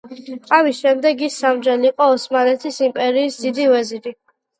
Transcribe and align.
ამის 0.59 0.77
შემდეგ 0.85 1.19
ის 1.27 1.35
სამჯერ 1.43 1.85
იყო 1.89 2.07
ოსმალეთის 2.13 2.79
იმპერიის 2.87 3.37
დიდი 3.45 3.69
ვეზირი. 3.75 4.15